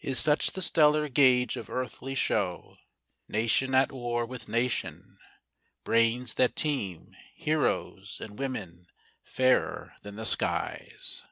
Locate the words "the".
0.54-0.62, 10.16-10.26